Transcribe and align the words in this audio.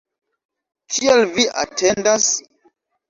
Kial 0.95 1.21
vi 1.35 1.45
atendas? 1.65 2.31